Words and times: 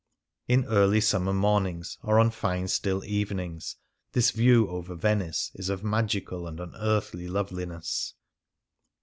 In 0.47 0.65
early 0.65 0.99
summer 0.99 1.31
morn 1.31 1.67
ings, 1.67 1.99
or 2.01 2.19
on 2.19 2.31
fine 2.31 2.67
still 2.69 3.05
evenings, 3.05 3.75
this 4.13 4.31
view 4.31 4.67
over 4.67 4.95
Venice 4.95 5.51
is 5.53 5.69
of 5.69 5.83
magical 5.83 6.47
and 6.47 6.59
unearthly 6.59 7.27
loveliness. 7.27 8.15